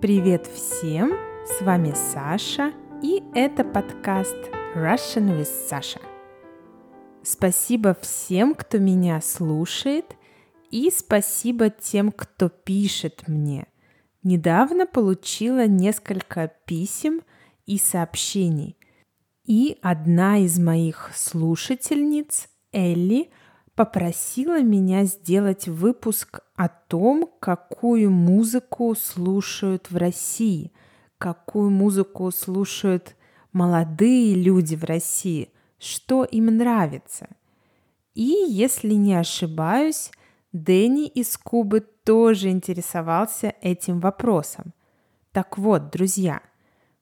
Привет 0.00 0.46
всем! 0.46 1.10
С 1.44 1.60
вами 1.60 1.92
Саша, 1.92 2.72
и 3.02 3.20
это 3.34 3.64
подкаст 3.64 4.36
Russian 4.76 5.36
with 5.36 5.48
Sasha. 5.68 6.00
Спасибо 7.24 7.96
всем, 8.00 8.54
кто 8.54 8.78
меня 8.78 9.20
слушает, 9.20 10.14
и 10.70 10.92
спасибо 10.92 11.70
тем, 11.70 12.12
кто 12.12 12.48
пишет 12.48 13.26
мне. 13.26 13.66
Недавно 14.22 14.86
получила 14.86 15.66
несколько 15.66 16.52
писем 16.64 17.22
и 17.66 17.76
сообщений. 17.76 18.76
И 19.42 19.78
одна 19.82 20.38
из 20.38 20.60
моих 20.60 21.10
слушательниц, 21.12 22.48
Элли, 22.72 23.32
попросила 23.78 24.60
меня 24.60 25.04
сделать 25.04 25.68
выпуск 25.68 26.40
о 26.56 26.66
том, 26.66 27.30
какую 27.38 28.10
музыку 28.10 28.92
слушают 28.96 29.92
в 29.92 29.96
России, 29.96 30.72
какую 31.16 31.70
музыку 31.70 32.28
слушают 32.32 33.14
молодые 33.52 34.34
люди 34.34 34.74
в 34.74 34.82
России, 34.82 35.52
что 35.78 36.24
им 36.24 36.46
нравится. 36.46 37.28
И, 38.14 38.46
если 38.48 38.94
не 38.94 39.14
ошибаюсь, 39.14 40.10
Дэнни 40.50 41.06
из 41.06 41.36
Кубы 41.36 41.86
тоже 42.04 42.50
интересовался 42.50 43.54
этим 43.62 44.00
вопросом. 44.00 44.74
Так 45.30 45.56
вот, 45.56 45.92
друзья, 45.92 46.42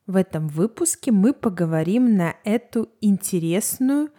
в 0.07 0.15
этом 0.15 0.49
выпуске 0.49 1.11
мы 1.11 1.33
поговорим 1.33 2.19
на 2.19 2.37
эту 2.45 2.91
интересную 3.01 4.11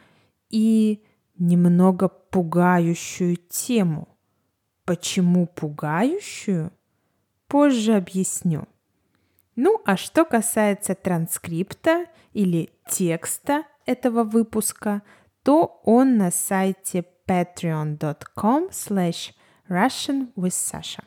и 0.49 1.03
немного 1.37 2.07
пугающую 2.07 3.35
тему. 3.35 4.07
Почему 4.85 5.47
пугающую? 5.47 6.71
Позже 7.47 7.95
объясню. 7.95 8.67
Ну 9.55 9.81
а 9.85 9.97
что 9.97 10.25
касается 10.25 10.95
транскрипта 10.95 12.05
или 12.33 12.69
текста 12.87 13.63
этого 13.85 14.23
выпуска, 14.23 15.01
то 15.43 15.81
он 15.83 16.17
на 16.17 16.29
сайте 16.29 17.05
patreon.com 17.25 18.69
slash 18.69 19.33
russian 19.67 20.31
with 20.35 20.51
Sasha. 20.51 21.03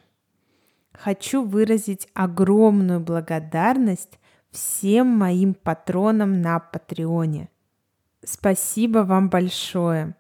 Хочу 0.93 1.45
выразить 1.45 2.09
огромную 2.15 3.01
благодарность 3.01 4.19
всем 4.51 5.07
моим 5.07 5.55
патронам 5.55 6.43
на 6.43 6.59
Патреоне. 6.59 7.49
Спасибо 8.25 8.99
вам 8.99 9.31
большое. 9.31 10.15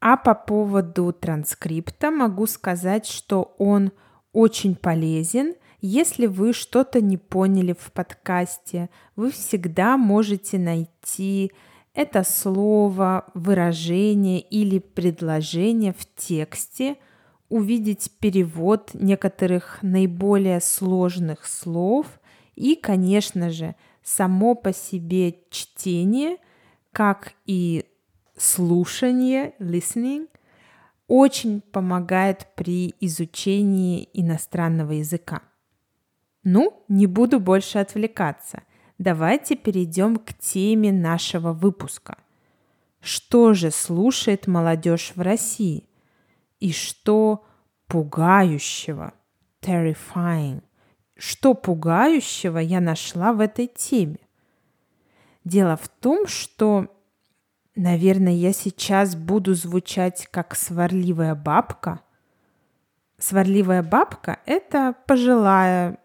А 0.00 0.16
по 0.16 0.34
поводу 0.34 1.12
транскрипта 1.12 2.10
могу 2.10 2.46
сказать, 2.46 3.06
что 3.06 3.54
он 3.58 3.92
очень 4.32 4.74
полезен. 4.74 5.54
Если 5.82 6.26
вы 6.26 6.52
что-то 6.52 7.00
не 7.00 7.18
поняли 7.18 7.74
в 7.78 7.92
подкасте, 7.92 8.88
вы 9.16 9.30
всегда 9.30 9.96
можете 9.96 10.58
найти 10.58 11.52
это 11.94 12.22
слово, 12.22 13.26
выражение 13.34 14.40
или 14.40 14.78
предложение 14.78 15.92
в 15.92 16.06
тексте, 16.16 16.96
увидеть 17.48 18.10
перевод 18.20 18.90
некоторых 18.94 19.80
наиболее 19.82 20.60
сложных 20.60 21.46
слов 21.46 22.06
и, 22.54 22.76
конечно 22.76 23.50
же, 23.50 23.74
само 24.02 24.54
по 24.54 24.72
себе 24.72 25.36
чтение, 25.50 26.38
как 26.92 27.32
и 27.44 27.84
слушание, 28.40 29.54
listening, 29.58 30.28
очень 31.06 31.60
помогает 31.60 32.46
при 32.54 32.94
изучении 33.00 34.08
иностранного 34.14 34.92
языка. 34.92 35.42
Ну, 36.42 36.82
не 36.88 37.06
буду 37.06 37.38
больше 37.38 37.78
отвлекаться. 37.78 38.62
Давайте 38.98 39.56
перейдем 39.56 40.16
к 40.16 40.32
теме 40.34 40.92
нашего 40.92 41.52
выпуска. 41.52 42.16
Что 43.00 43.54
же 43.54 43.70
слушает 43.70 44.46
молодежь 44.46 45.12
в 45.14 45.20
России? 45.20 45.88
И 46.60 46.72
что 46.72 47.44
пугающего? 47.88 49.12
Terrifying. 49.60 50.62
Что 51.16 51.54
пугающего 51.54 52.58
я 52.58 52.80
нашла 52.80 53.32
в 53.32 53.40
этой 53.40 53.66
теме? 53.66 54.20
Дело 55.44 55.76
в 55.76 55.88
том, 55.88 56.26
что 56.26 56.86
Наверное, 57.76 58.32
я 58.32 58.52
сейчас 58.52 59.14
буду 59.14 59.54
звучать 59.54 60.28
как 60.30 60.56
сварливая 60.56 61.34
бабка. 61.34 62.00
Сварливая 63.18 63.82
бабка– 63.82 64.40
это 64.46 64.96
пожилая 65.06 65.98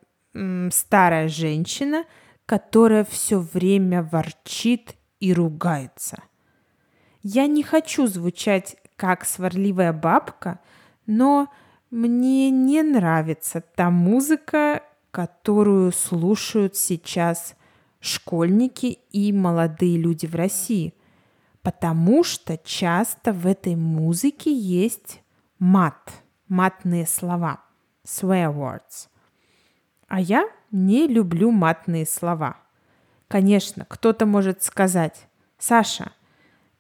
старая 0.69 1.27
женщина, 1.27 2.03
которая 2.45 3.03
все 3.03 3.39
время 3.39 4.03
ворчит 4.03 4.95
и 5.19 5.33
ругается. 5.33 6.21
Я 7.23 7.47
не 7.47 7.63
хочу 7.63 8.05
звучать 8.05 8.75
как 8.95 9.25
сварливая 9.25 9.93
бабка, 9.93 10.59
но 11.07 11.49
мне 11.89 12.51
не 12.51 12.83
нравится 12.83 13.61
та 13.61 13.89
музыка, 13.89 14.83
которую 15.09 15.91
слушают 15.91 16.75
сейчас 16.75 17.55
школьники 18.01 18.99
и 19.11 19.33
молодые 19.33 19.97
люди 19.97 20.27
в 20.27 20.35
России– 20.35 20.93
потому 21.65 22.23
что 22.23 22.59
часто 22.59 23.33
в 23.33 23.47
этой 23.47 23.75
музыке 23.75 24.53
есть 24.53 25.23
мат, 25.57 26.13
матные 26.47 27.07
слова, 27.07 27.59
swear 28.05 28.53
words. 28.53 29.09
А 30.07 30.21
я 30.21 30.47
не 30.69 31.07
люблю 31.07 31.49
матные 31.49 32.05
слова. 32.05 32.57
Конечно, 33.27 33.83
кто-то 33.83 34.27
может 34.27 34.61
сказать, 34.61 35.27
Саша, 35.57 36.11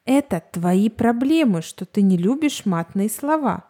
это 0.05 0.43
твои 0.51 0.89
проблемы, 0.89 1.63
что 1.63 1.87
ты 1.87 2.03
не 2.03 2.15
любишь 2.15 2.67
матные 2.67 3.09
слова. 3.09 3.65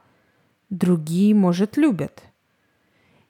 Другие, 0.69 1.33
может, 1.33 1.77
любят. 1.77 2.23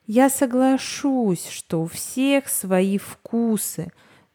Я 0.07 0.31
соглашусь, 0.31 1.47
что 1.50 1.84
у 1.84 1.85
всех 1.85 2.50
свои 2.50 2.97
вкусы, 2.97 3.91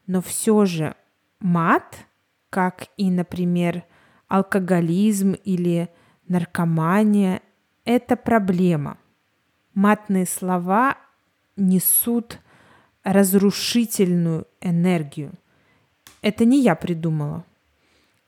но 0.07 0.21
все 0.21 0.63
же 0.63 0.95
мат– 1.41 1.97
как 2.51 2.89
и, 2.97 3.09
например, 3.09 3.85
алкоголизм 4.27 5.31
или 5.31 5.89
наркомания, 6.27 7.41
это 7.85 8.15
проблема. 8.15 8.97
Матные 9.73 10.27
слова 10.27 10.97
несут 11.55 12.39
разрушительную 13.03 14.47
энергию. 14.59 15.31
Это 16.21 16.43
не 16.45 16.61
я 16.61 16.75
придумала. 16.75 17.45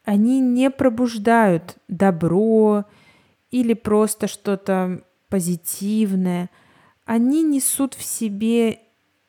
Они 0.06 0.40
не 0.40 0.72
пробуждают 0.72 1.78
добро 1.90 2.86
или 3.52 3.74
просто 3.74 4.28
что-то 4.28 5.04
позитивное. 5.28 6.50
Они 7.06 7.44
несут 7.44 7.94
в 7.94 8.04
себе 8.04 8.80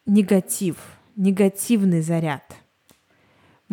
негатив, 0.06 0.76
негативный 1.16 2.00
заряд– 2.00 2.44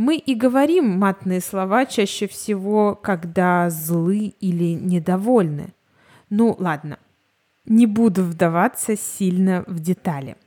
мы 0.02 0.18
и 0.18 0.34
говорим 0.34 0.98
матные 0.98 1.42
слова 1.42 1.86
чаще 1.86 2.28
всего, 2.28 2.96
когда 2.96 3.70
злы 3.70 4.34
или 4.40 4.74
недовольны. 4.74 5.76
Ну 6.32 6.56
ладно, 6.58 6.98
не 7.66 7.86
буду 7.86 8.24
вдаваться 8.24 8.98
сильно 8.98 9.64
в 9.68 9.80
детали. 9.80 10.38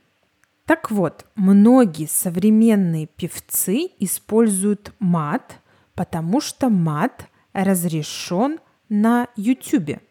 Так 0.65 0.91
вот, 0.91 1.25
многие 1.35 2.05
современные 2.05 3.07
певцы 3.07 3.91
используют 3.97 4.93
мат, 4.99 5.61
потому 5.93 6.41
что 6.41 6.67
мат 6.69 7.27
разрешен 7.53 8.59
на 8.89 9.29
YouTube. 9.37 10.01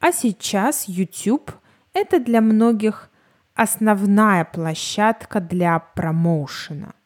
А 0.00 0.12
сейчас 0.12 0.86
YouTube– 0.86 1.50
это 1.94 2.20
для 2.20 2.42
многих 2.42 3.08
основная 3.54 4.44
площадка 4.44 5.40
для 5.40 5.78
промоушена– 5.78 6.92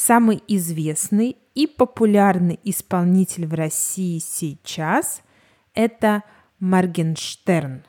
Самый 0.00 0.44
известный 0.46 1.38
и 1.56 1.66
популярный 1.66 2.60
исполнитель 2.62 3.48
в 3.48 3.54
России 3.54 4.20
сейчас– 4.20 5.22
это 5.74 6.22
Моргенштерн. 6.60 7.82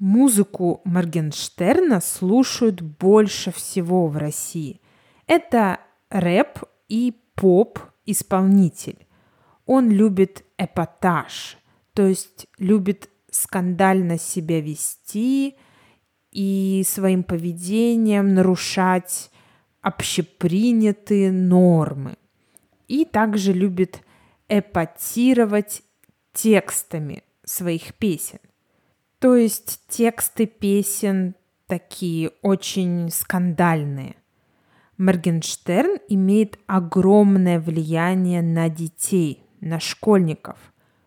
Музыку 0.00 0.80
Моргенштерна 0.84 2.00
слушают 2.00 2.80
больше 2.80 3.52
всего 3.52 4.08
в 4.08 4.16
России. 4.16 4.80
Это 5.28 5.78
рэп 6.10 6.64
и 6.88 7.14
поп-исполнитель. 7.36 9.06
Он 9.66 9.88
любит 9.88 10.44
эпатаж, 10.58 11.58
то 11.92 12.04
есть 12.08 12.48
любит 12.58 13.08
скандально 13.30 14.18
себя 14.18 14.60
вести 14.60 15.54
и 16.32 16.82
своим 16.84 17.22
поведением 17.22 18.34
нарушать 18.34 19.30
общепринятые 19.86 21.30
нормы. 21.30 22.16
И 22.88 23.04
также 23.04 23.52
любит 23.52 24.02
эпатировать 24.48 25.84
текстами 26.32 27.22
своих 27.44 27.94
песен. 27.94 28.40
То 29.20 29.36
есть 29.36 29.80
тексты 29.86 30.46
песен 30.46 31.36
такие 31.68 32.32
очень 32.42 33.10
скандальные. 33.10 34.16
Моргенштерн 34.96 36.00
имеет 36.08 36.58
огромное 36.66 37.60
влияние 37.60 38.42
на 38.42 38.68
детей, 38.68 39.44
на 39.60 39.78
школьников. 39.78 40.58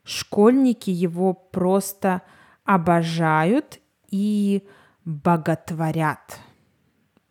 Школьники 0.06 0.90
его 0.90 1.34
просто 1.34 2.22
обожают 2.64 3.82
и 4.10 4.66
боготворят. 5.04 6.40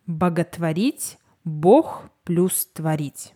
Боготворить– 0.05 1.17
Бог 1.49 2.03
плюс 2.23 2.67
творить. 2.67 3.33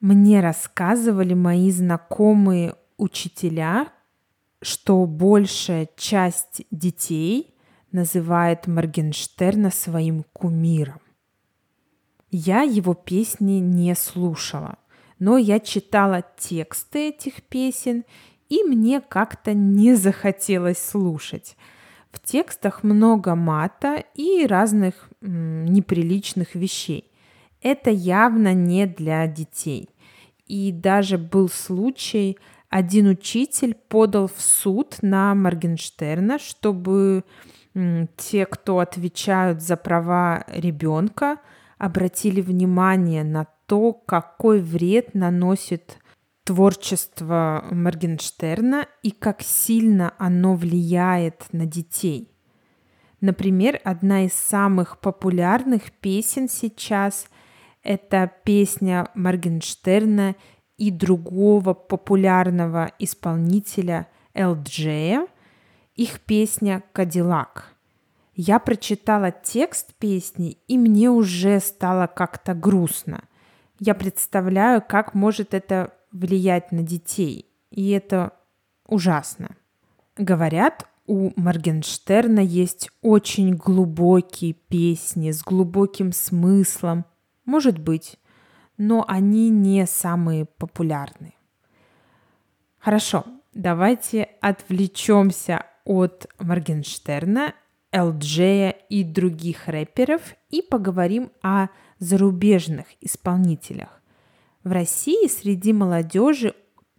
Мне 0.00 0.40
рассказывали 0.40 1.32
мои 1.32 1.70
знакомые 1.70 2.74
учителя, 2.98 3.88
что 4.60 5.06
большая 5.06 5.88
часть 5.96 6.62
детей 6.70 7.54
называет 7.92 8.66
Моргенштерна 8.66 9.70
своим 9.70 10.24
кумиром. 10.32 11.00
Я 12.30 12.62
его 12.62 12.94
песни 12.94 13.60
не 13.60 13.94
слушала, 13.94 14.78
но 15.18 15.38
я 15.38 15.60
читала 15.60 16.24
тексты 16.36 17.08
этих 17.10 17.42
песен, 17.44 18.04
и 18.48 18.64
мне 18.64 19.00
как-то 19.00 19.54
не 19.54 19.94
захотелось 19.94 20.78
слушать. 20.78 21.56
В 22.10 22.20
текстах 22.20 22.82
много 22.82 23.34
мата 23.34 24.04
и 24.14 24.46
разных 24.46 25.10
м, 25.22 25.64
неприличных 25.66 26.54
вещей. 26.54 27.05
Это 27.66 27.90
явно 27.90 28.54
не 28.54 28.86
для 28.86 29.26
детей. 29.26 29.88
И 30.46 30.70
даже 30.70 31.18
был 31.18 31.48
случай, 31.48 32.38
один 32.70 33.08
учитель 33.08 33.74
подал 33.74 34.28
в 34.28 34.40
суд 34.40 34.98
на 35.02 35.34
Моргенштерна, 35.34 36.38
чтобы 36.38 37.24
те, 38.16 38.46
кто 38.46 38.78
отвечают 38.78 39.62
за 39.62 39.76
права 39.76 40.44
ребенка, 40.46 41.38
обратили 41.76 42.40
внимание 42.40 43.24
на 43.24 43.48
то, 43.66 43.92
какой 43.92 44.60
вред 44.60 45.14
наносит 45.14 45.98
творчество 46.44 47.64
Моргенштерна 47.72 48.86
и 49.02 49.10
как 49.10 49.42
сильно 49.42 50.14
оно 50.18 50.54
влияет 50.54 51.46
на 51.50 51.66
детей. 51.66 52.30
Например, 53.20 53.80
одна 53.82 54.24
из 54.24 54.34
самых 54.34 55.00
популярных 55.00 55.90
песен 55.90 56.48
сейчас– 56.48 57.26
это 57.86 58.30
песня 58.44 59.08
Моргенштерна 59.14 60.34
и 60.76 60.90
другого 60.90 61.72
популярного 61.72 62.90
исполнителя 62.98 64.08
LJ, 64.34 65.28
их 65.94 66.20
песня 66.20 66.82
«Кадиллак». 66.92 67.72
Я 68.34 68.58
прочитала 68.58 69.30
текст 69.30 69.94
песни, 69.94 70.58
и 70.66 70.76
мне 70.76 71.08
уже 71.08 71.60
стало 71.60 72.06
как-то 72.06 72.54
грустно. 72.54 73.24
Я 73.78 73.94
представляю, 73.94 74.82
как 74.86 75.14
может 75.14 75.54
это 75.54 75.94
влиять 76.10 76.72
на 76.72 76.82
детей, 76.82 77.46
и 77.70 77.90
это 77.90 78.32
ужасно. 78.86 79.56
Говорят, 80.18 80.86
у 81.06 81.30
Моргенштерна 81.36 82.40
есть 82.40 82.90
очень 83.00 83.54
глубокие 83.54 84.54
песни 84.54 85.30
с 85.30 85.42
глубоким 85.42 86.12
смыслом. 86.12 87.04
Может 87.46 87.78
быть, 87.78 88.18
но 88.76 89.04
они 89.08 89.48
не 89.48 89.86
самые 89.86 90.44
популярные. 90.44 91.32
Хорошо, 92.78 93.24
давайте 93.54 94.28
отвлечемся 94.40 95.64
от 95.84 96.26
Моргенштерна, 96.38 97.54
LJ 97.92 98.76
и 98.90 99.04
других 99.04 99.68
рэперов 99.68 100.34
и 100.50 100.60
поговорим 100.60 101.30
о 101.42 101.68
зарубежных 101.98 102.86
исполнителях. 103.00 104.02
В 104.64 104.72
России 104.72 105.28
среди 105.28 105.72
молодежи 105.72 106.54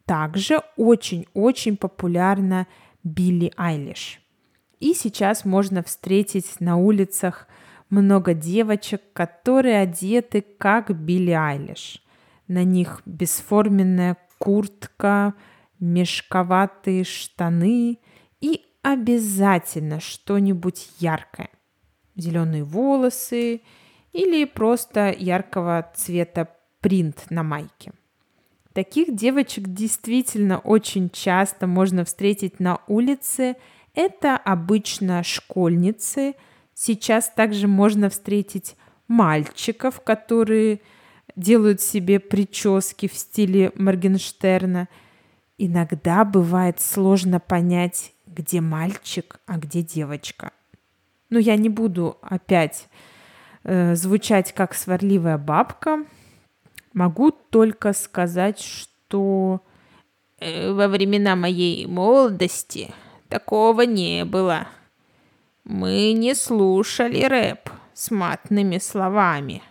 также 0.05 0.61
очень-очень 0.77 1.77
популярна 1.77 2.65
Билли 3.03 3.51
Айлиш. 3.57 4.21
И 4.79 4.93
сейчас 4.93 5.43
можно 5.43 5.83
встретить 5.83 6.59
на 6.59 6.77
улицах 6.77 7.47
много 7.89 8.33
девочек, 8.33 9.01
которые 9.13 9.79
одеты 9.79 10.43
как 10.57 10.91
Билли 10.91 11.31
Айлиш. 11.31 12.03
На 12.47 12.63
них 12.63 13.01
бесформенная 13.05 14.17
куртка, 14.37 15.33
мешковатые 15.79 17.03
штаны 17.03 17.99
и 18.41 18.65
обязательно 18.81 19.99
что-нибудь 19.99 20.89
яркое. 20.99 21.49
Зеленые 22.15 22.63
волосы 22.63 23.61
или 24.13 24.45
просто 24.45 25.11
яркого 25.11 25.91
цвета 25.95 26.49
принт 26.79 27.25
на 27.29 27.43
майке. 27.43 27.91
Таких 28.73 29.15
девочек 29.15 29.67
действительно 29.67 30.59
очень 30.59 31.09
часто 31.09 31.65
можно 31.67 32.05
встретить 32.05 32.59
на 32.59 32.79
улице. 32.87 33.55
Это 33.95 34.37
обычно 34.37 35.23
школьницы. 35.23 36.35
Сейчас 36.79 37.27
также 37.29 37.67
можно 37.67 38.07
встретить 38.07 38.75
мальчиков, 39.07 39.99
которые 39.99 40.81
делают 41.35 41.81
себе 41.81 42.19
прически 42.19 43.07
в 43.07 43.15
стиле 43.15 43.71
Моргенштерна. 43.73 44.87
Иногда 45.57 46.23
бывает 46.23 46.79
сложно 46.79 47.39
понять, 47.39 48.13
где 48.27 48.61
мальчик, 48.61 49.39
а 49.47 49.57
где 49.57 49.81
девочка. 49.81 50.51
Но 51.31 51.39
я 51.39 51.55
не 51.55 51.69
буду 51.69 52.19
опять 52.21 52.87
э, 53.63 53.95
звучать 53.95 54.53
как 54.53 54.75
сварливая 54.75 55.39
бабка. 55.39 56.05
Могу 56.93 57.31
только 57.31 57.91
сказать, 57.93 58.59
что 58.59 59.61
э, 60.39 60.71
во 60.71 60.87
времена 60.87 61.35
моей 61.35 61.87
молодости 61.87 62.93
такого 63.29 63.81
не 63.81 64.25
было. 64.25 64.67
Мы 65.69 66.13
не 66.13 66.33
слушали 66.33 67.25
рэп 67.25 67.69
с 67.93 68.09
матными 68.09 68.77
словами. 68.77 69.61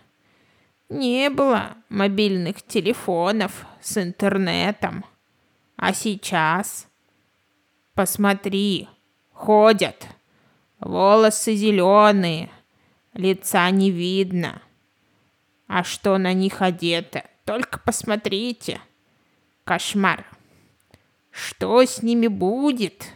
Не 0.89 1.31
было 1.31 1.75
мобильных 1.89 2.61
телефонов 2.61 3.65
с 3.81 3.97
интернетом. 3.97 5.03
А 5.75 5.93
сейчас 5.93 6.87
Посмотри, 7.95 8.87
ходят. 9.33 10.07
Волосы 10.79 11.55
зеленые, 11.55 12.51
лица 13.13 13.67
не 13.71 13.89
видно. 13.89 14.61
А 15.65 15.83
что 15.83 16.19
на 16.19 16.31
них 16.33 16.61
одето, 16.61 17.23
только 17.43 17.79
посмотрите. 17.79 18.79
Кошмар. 19.63 20.27
Что 21.31 21.81
с 21.81 22.03
ними 22.03 22.27
будет? 22.27 23.07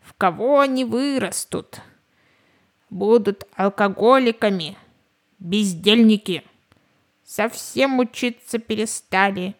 В 0.00 0.14
кого 0.14 0.60
они 0.60 0.86
вырастут? 0.86 1.82
Будут 2.92 3.46
алкоголиками, 3.56 4.76
бездельники. 5.38 6.44
Совсем 7.24 7.98
учиться 8.00 8.58
перестали. 8.58 9.56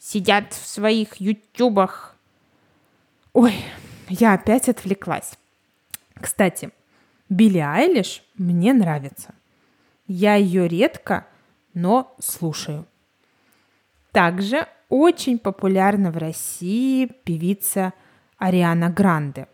Сидят 0.00 0.52
в 0.52 0.66
своих 0.66 1.20
ютубах. 1.20 2.16
Ой, 3.32 3.54
я 4.08 4.34
опять 4.34 4.68
отвлеклась. 4.68 5.38
Кстати, 6.14 6.70
Билли 7.28 7.58
Айлиш 7.58 8.24
мне 8.34 8.72
нравится. 8.72 9.32
Я 10.08 10.34
ее 10.34 10.66
редко, 10.66 11.28
но 11.72 12.16
слушаю. 12.18 12.84
Также 14.10 14.66
очень 14.88 15.38
популярна 15.38 16.10
в 16.10 16.16
России 16.16 17.06
певица 17.06 17.92
Ариана 18.38 18.90
Гранде. 18.90 19.46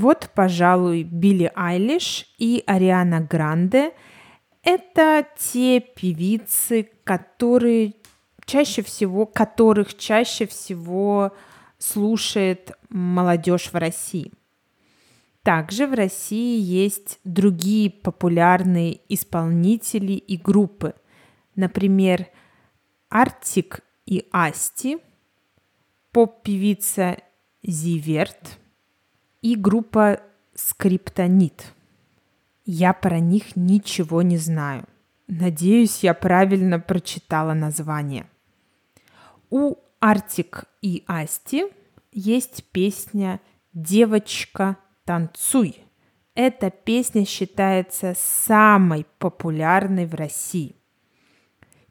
Вот, 0.00 0.30
пожалуй, 0.34 1.02
Билли 1.02 1.52
Айлиш 1.54 2.26
и 2.38 2.64
Ариана 2.66 3.20
Гранде– 3.20 3.92
это 4.62 5.26
те 5.36 5.78
певицы, 5.78 6.88
которые 7.04 7.92
чаще 8.46 8.80
всего, 8.82 9.26
которых 9.26 9.98
чаще 9.98 10.46
всего 10.46 11.36
слушает 11.76 12.72
молодежь 12.88 13.74
в 13.74 13.74
России. 13.74 14.32
Также 15.42 15.86
в 15.86 15.92
России 15.92 16.58
есть 16.58 17.20
другие 17.24 17.90
популярные 17.90 19.02
исполнители 19.12 20.14
и 20.14 20.38
группы. 20.38 20.94
Например, 21.56 22.26
Артик 23.10 23.80
и 24.06 24.26
Асти, 24.32 24.96
поп-певица 26.10 27.18
Зиверт 27.62 28.60
и 29.42 29.56
группа 29.56 30.20
Скриптонит. 30.54 31.72
Я 32.64 32.92
про 32.92 33.18
них 33.20 33.56
ничего 33.56 34.22
не 34.22 34.36
знаю. 34.36 34.84
Надеюсь, 35.28 36.02
я 36.02 36.12
правильно 36.12 36.78
прочитала 36.78 37.54
название. 37.54 38.28
У 39.48 39.76
Артик 40.00 40.64
и 40.82 41.04
Асти 41.06 41.64
есть 42.12 42.64
песня 42.72 43.40
«Девочка, 43.72 44.76
танцуй». 45.04 45.76
эта 46.34 46.70
песня 46.70 47.24
считается 47.24 48.14
самой 48.16 49.06
популярной 49.18 50.06
в 50.06 50.14
России. 50.14 50.74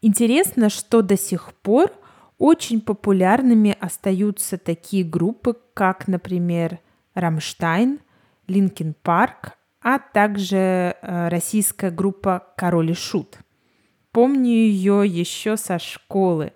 Интересно, 0.01 0.70
что 0.70 1.01
до 1.01 1.18
сих 1.18 1.53
пор 1.56 1.91
очень 2.38 2.82
популярными 2.82 3.75
остаются 3.79 4.58
такие 4.58 5.03
группы, 5.03 5.56
как, 5.74 6.08
например, 6.08 6.79
Rammstein, 7.20 8.00
Linkin 8.48 8.96
Park, 9.01 9.58
а 9.82 10.00
также 10.00 10.96
э, 11.02 11.28
российская 11.30 11.92
группа 11.92 12.54
Король 12.58 12.92
и 12.92 12.94
Шут. 12.94 13.40
Помню 14.12 14.50
ее 14.50 15.04
еще 15.06 15.56
со 15.56 15.80
школы. 15.80 16.54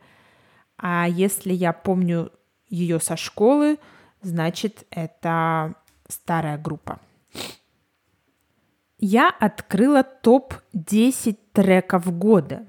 А 0.78 1.08
если 1.08 1.54
я 1.54 1.72
помню 1.72 2.32
ее 2.68 3.00
со 3.00 3.16
школы, 3.16 3.78
значит, 4.22 4.86
это 4.90 5.76
старая 6.08 6.58
группа. 6.58 7.00
Я 8.98 9.30
открыла 9.30 10.04
топ-10 10.04 11.38
треков 11.52 12.18
года, 12.18 12.68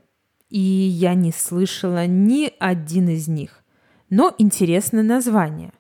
и 0.49 0.59
я 0.59 1.15
не 1.15 1.33
слышала 1.33 2.07
ни 2.07 2.53
один 2.59 3.09
из 3.09 3.29
них. 3.29 3.65
Но 4.11 4.35
интересное 4.39 5.03
название. 5.03 5.73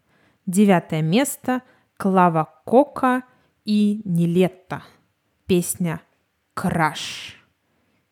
Девятое 0.46 1.02
место– 1.02 1.62
Клава 1.96 2.48
Кока 2.64 3.22
и 3.64 4.02
Нилетта. 4.04 4.82
Песня 5.46 6.00
«Краш». 6.52 7.36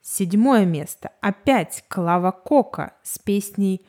Седьмое 0.00 0.64
место. 0.64 1.10
Опять 1.20 1.84
Клава 1.88 2.30
Кока 2.30 2.94
с 3.02 3.18
песней 3.18 3.84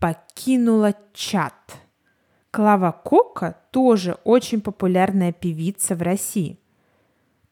«Покинула 0.00 0.92
чат». 1.12 1.76
Клава 2.50 2.90
Кока 2.90 3.56
тоже 3.70 4.18
очень 4.24 4.60
популярная 4.60 5.32
певица 5.32 5.94
в 5.94 6.02
России. 6.02 6.58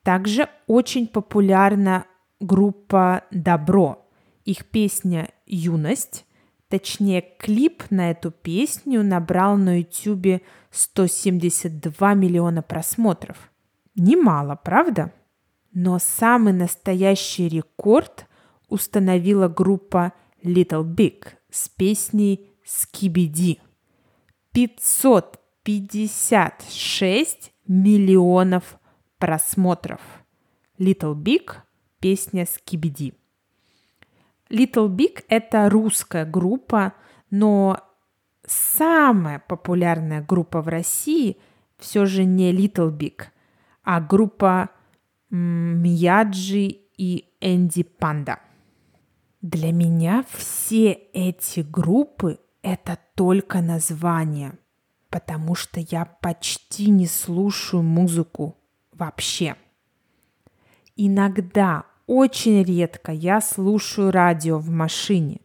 Также 0.02 0.49
очень 0.66 1.07
популярна 1.07 2.07
группа 2.40 3.23
«Добро». 3.31 4.09
Их 4.45 4.66
песня 4.66 5.31
«Юность», 5.47 6.26
точнее 6.69 7.23
клип 7.39 7.85
на 7.91 8.11
эту 8.11 8.31
песню 8.31 9.03
набрал 9.03 9.57
на 9.57 9.81
YouTube 9.81 10.43
172 10.71 12.15
миллиона 12.15 12.63
просмотров. 12.63 13.51
Немало, 13.95 14.59
правда? 14.63 15.13
Но 15.73 15.99
самый 15.99 16.53
настоящий 16.53 17.49
рекорд 17.49 18.27
установила 18.69 19.49
группа 19.49 20.13
Little 20.43 20.85
Big 20.85 21.29
с 21.51 21.69
песней 21.69 22.53
«Скибиди». 22.65 23.61
556 24.53 27.53
миллионов 27.67 28.79
просмотров. 29.19 30.01
Little 30.79 31.15
Big– 31.15 31.53
песня 32.01 32.47
«Скибиди». 32.47 33.15
Little 34.50 34.88
Big– 34.88 35.25
это 35.29 35.69
русская 35.69 36.25
группа, 36.25 36.95
но 37.31 37.81
самая 38.47 39.41
популярная 39.41 40.23
группа 40.23 40.62
в 40.62 40.69
России 40.69 41.38
все 41.79 42.07
же 42.07 42.25
не 42.25 42.53
Little 42.53 42.97
Big, 42.97 43.25
а 43.83 44.00
группа 44.00 44.71
Мияджи 45.31 46.79
и 46.97 47.29
Энди 47.41 47.83
Панда. 47.83 48.38
Для 49.43 49.73
меня 49.73 50.25
все 50.31 50.93
эти 50.93 51.61
группы 51.61 52.38
это 52.62 52.99
только 53.15 53.61
название, 53.61 54.59
потому 55.11 55.55
что 55.55 55.81
я 55.81 56.05
почти 56.05 56.91
не 56.91 57.07
слушаю 57.07 57.83
музыку 57.83 58.57
вообще. 58.93 59.57
Иногда, 60.97 61.85
очень 62.07 62.63
редко 62.63 63.13
я 63.13 63.41
слушаю 63.41 64.11
радио 64.11 64.59
в 64.59 64.71
машине. 64.71 65.41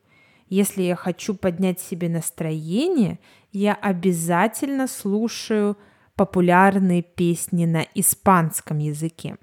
Если 0.48 0.84
я 0.84 0.96
хочу 0.96 1.34
поднять 1.34 1.80
себе 1.80 2.10
настроение, 2.10 3.20
я 3.52 3.74
обязательно 3.74 4.88
слушаю 4.88 5.78
популярные 6.16 7.02
песни 7.02 7.66
на 7.66 7.86
испанском 7.96 8.78
языке. 8.78 9.38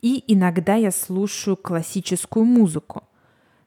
И 0.00 0.24
иногда 0.32 0.76
я 0.76 0.92
слушаю 0.92 1.56
классическую 1.56 2.44
музыку. 2.44 3.02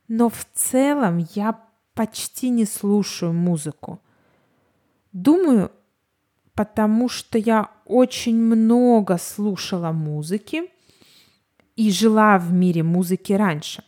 Но 0.08 0.30
в 0.30 0.46
целом 0.54 1.26
я 1.36 1.60
почти 1.94 2.50
не 2.50 2.66
слушаю 2.66 3.34
музыку. 3.34 4.02
Думаю, 5.12 5.72
потому 6.56 7.08
что 7.08 7.38
я 7.38 7.70
очень 7.86 8.38
много 8.38 9.18
слушала 9.18 9.92
музыки 9.92 10.73
и 11.76 11.92
жила 11.92 12.38
в 12.38 12.52
мире 12.52 12.84
музыки 12.84 13.34
раньше. 13.34 13.84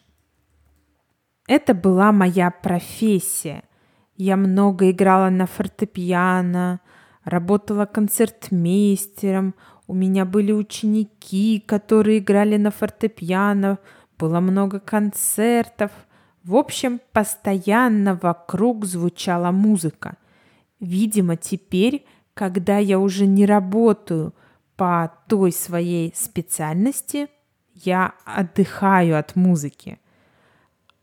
Это 1.48 1.74
была 1.74 2.12
моя 2.12 2.50
профессия. 2.50 3.64
Я 4.18 4.38
много 4.38 4.90
играла 4.92 5.30
на 5.30 5.46
фортепиано, 5.46 6.80
работала 7.24 7.86
концертмейстером, 7.86 9.56
у 9.88 9.94
меня 9.94 10.26
были 10.26 10.52
ученики, 10.52 11.64
которые 11.66 12.18
играли 12.18 12.58
на 12.58 12.72
фортепиано, 12.72 13.80
было 14.18 14.40
много 14.40 14.80
концертов– 14.80 15.92
в 16.46 16.56
общем, 16.56 17.02
постоянно 17.12 18.20
вокруг 18.22 18.86
звучала 18.86 19.50
музыка. 19.50 20.16
Видимо, 20.80 21.38
теперь, 21.38 22.06
когда 22.36 22.78
я 22.78 23.00
уже 23.00 23.26
не 23.26 23.48
работаю 23.48 24.36
по 24.76 25.12
той 25.28 25.52
своей 25.52 26.14
специальности, 26.16 27.30
я 27.76 28.14
отдыхаю 28.26 29.18
от 29.18 29.36
музыки. 29.36 30.00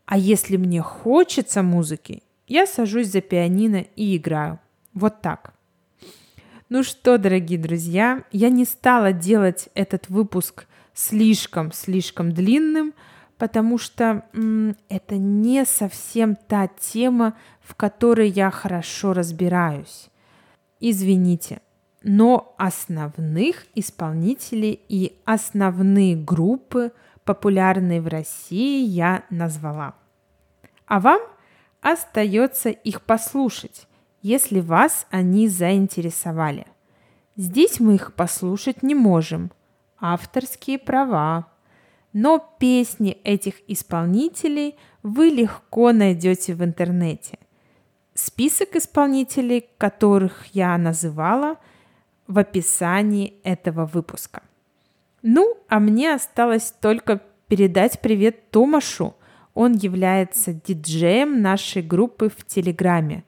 А 0.05 0.17
если 0.17 0.57
мне 0.57 0.81
хочется 0.81 1.63
музыки, 1.63 2.23
я 2.47 2.67
сажусь 2.67 3.07
за 3.07 3.21
пианино 3.21 3.85
и 3.95 4.17
играю. 4.17 4.59
Вот 4.93 5.21
так. 5.21 5.53
Ну 6.67 6.83
что, 6.83 7.17
дорогие 7.17 7.57
друзья, 7.59 8.23
я 8.31 8.49
не 8.49 8.65
стала 8.65 9.13
делать 9.13 9.69
этот 9.75 10.09
выпуск 10.09 10.65
слишком-слишком 10.93 12.31
длинным– 12.33 12.93
потому 13.43 13.77
что 13.77 14.23
м, 14.33 14.77
это 14.87 15.17
не 15.17 15.65
совсем 15.65 16.35
та 16.35 16.67
тема, 16.67 17.35
в 17.61 17.75
которой 17.75 18.29
я 18.29 18.49
хорошо 18.51 19.11
разбираюсь. 19.11 20.07
Извините, 20.79 21.59
но 22.03 22.53
основных 22.57 23.65
исполнителей 23.75 24.79
и 24.89 25.17
основные 25.23 26.15
группы, 26.15 26.91
популярные 27.23 28.01
в 28.01 28.07
России, 28.07 28.85
я 28.85 29.23
назвала. 29.29 29.95
А 30.85 30.99
вам 30.99 31.21
остается 31.81 32.69
их 32.69 33.01
послушать, 33.01 33.87
если 34.21 34.59
вас 34.59 35.07
они 35.09 35.47
заинтересовали. 35.47 36.67
Здесь 37.35 37.79
мы 37.79 37.95
их 37.95 38.13
послушать 38.13 38.83
не 38.83 38.93
можем. 38.93 39.51
Авторские 39.97 40.79
права, 40.79 41.47
но 42.11 42.55
песни 42.59 43.17
этих 43.23 43.55
исполнителей 43.67 44.75
вы 45.01 45.27
легко 45.27 45.93
найдете 45.93 46.53
в 46.53 46.63
интернете. 46.63 47.39
Список 48.13 48.75
исполнителей, 48.75 49.67
которых 49.77 50.45
я 50.53 50.77
называла, 50.77 51.57
в 52.27 52.39
описании 52.39 53.35
этого 53.43 53.85
выпуска. 53.85 54.43
Ну, 55.21 55.57
а 55.67 55.79
мне 55.79 56.13
осталось 56.13 56.73
только 56.81 57.21
передать 57.47 58.01
привет 58.01 58.51
Томашу. 58.51 59.15
Он 59.53 59.73
является 59.73 60.53
диджеем 60.53 61.41
нашей 61.41 61.81
группы 61.81 62.29
в 62.29 62.45
Телеграме. 62.45 63.23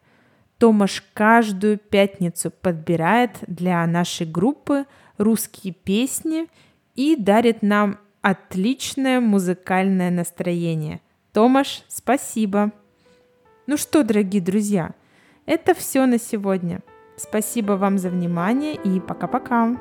Томаш 0.58 1.04
каждую 1.14 1.78
пятницу 1.78 2.50
подбирает 2.50 3.32
для 3.48 3.86
нашей 3.86 4.26
группы 4.26 4.86
русские 5.18 5.74
песни 5.74 6.48
и 6.96 7.16
дарит 7.16 7.62
нам 7.62 8.00
отличное 8.22 9.20
музыкальное 9.20 10.10
настроение. 10.10 11.02
Томаш, 11.34 11.84
спасибо. 11.88 12.72
Ну 13.68 13.78
что, 13.78 14.04
дорогие 14.04 14.42
друзья, 14.42 14.92
это 15.46 15.74
все 15.74 16.06
на 16.06 16.18
сегодня. 16.18 16.82
Спасибо 17.18 17.74
вам 17.74 17.98
за 17.98 18.10
внимание 18.10 18.76
и 18.76 19.00
пока-пока. 19.00 19.78